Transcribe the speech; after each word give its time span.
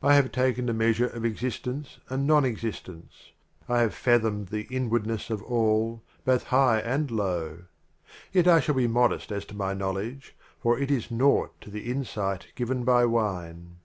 68 0.00 0.02
LVI. 0.02 0.10
I 0.10 0.14
have 0.16 0.32
taken 0.32 0.66
the 0.66 0.72
Measure 0.72 1.06
of 1.06 1.24
Exist 1.24 1.62
™* 1.62 1.66
Literal 1.66 1.76
ence 1.76 1.98
and 2.08 2.26
Non 2.26 2.44
Existence; 2.44 3.30
I 3.68 3.78
have 3.78 3.94
fathomed 3.94 4.48
the 4.48 4.62
Inwardness 4.72 5.30
of 5.30 5.40
All, 5.44 6.02
both 6.24 6.48
High 6.48 6.80
and 6.80 7.08
Low; 7.12 7.62
Yet 8.32 8.48
I 8.48 8.58
shall 8.58 8.74
be 8.74 8.88
modest 8.88 9.30
as 9.30 9.44
to 9.44 9.54
my 9.56 9.72
Knowledge, 9.72 10.34
For 10.60 10.76
it 10.80 10.90
is 10.90 11.12
naught 11.12 11.60
to 11.60 11.70
the 11.70 11.88
Insight 11.92 12.48
given 12.56 12.82
by 12.82 13.06
Wine. 13.06 13.76